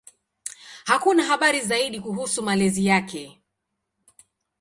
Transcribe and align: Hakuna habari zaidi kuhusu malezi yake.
Hakuna 0.85 1.23
habari 1.23 1.61
zaidi 1.61 2.01
kuhusu 2.01 2.43
malezi 2.43 2.85
yake. 2.85 3.41